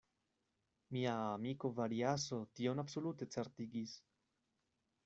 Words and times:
Mia 0.95 1.13
amiko 1.25 1.71
Variaso 1.81 2.41
tion 2.61 2.85
absolute 2.87 3.31
certigis. 3.39 3.97